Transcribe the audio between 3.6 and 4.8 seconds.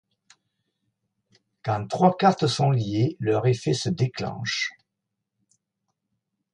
se déclenchent.